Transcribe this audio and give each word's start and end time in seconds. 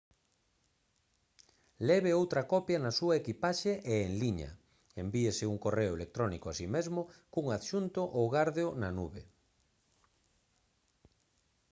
leve 1.89 2.11
outra 2.21 2.41
copia 2.53 2.77
na 2.81 2.91
súa 2.99 3.15
equipaxe 3.21 3.73
e 3.93 3.95
en 4.07 4.11
liña 4.21 4.51
envíese 5.03 5.45
un 5.53 5.57
correo 5.65 5.93
electrónico 5.97 6.45
a 6.49 6.55
si 6.59 6.67
mesmo 6.75 7.01
cun 7.33 7.45
adxunto 7.57 8.01
ou 8.17 8.25
gárdeo 8.35 8.69
na 8.81 8.89
«nube» 8.97 9.21